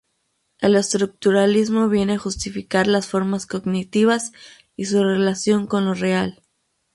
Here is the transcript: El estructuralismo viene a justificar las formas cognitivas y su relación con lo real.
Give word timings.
El 0.57 0.75
estructuralismo 0.77 1.87
viene 1.87 2.13
a 2.13 2.17
justificar 2.17 2.87
las 2.87 3.05
formas 3.07 3.45
cognitivas 3.45 4.31
y 4.75 4.85
su 4.85 5.03
relación 5.03 5.67
con 5.67 5.85
lo 5.85 5.93
real. 5.93 6.41